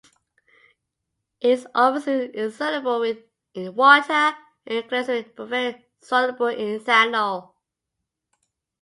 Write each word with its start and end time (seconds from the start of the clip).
It 1.41 1.49
is 1.51 1.67
almost 1.75 2.07
insoluble 2.07 3.03
in 3.53 3.75
water 3.75 4.35
and 4.65 4.89
glycerin, 4.89 5.31
but 5.35 5.45
very 5.49 5.85
soluble 6.01 6.47
in 6.47 6.79
ethanol. 6.79 7.51